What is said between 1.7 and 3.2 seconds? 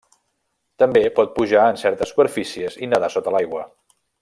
en certes superfícies i nedar